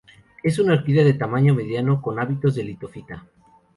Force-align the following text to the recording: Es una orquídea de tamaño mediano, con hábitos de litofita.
Es 0.41 0.57
una 0.57 0.73
orquídea 0.73 1.03
de 1.03 1.13
tamaño 1.13 1.53
mediano, 1.53 2.01
con 2.01 2.17
hábitos 2.17 2.55
de 2.55 2.63
litofita. 2.63 3.23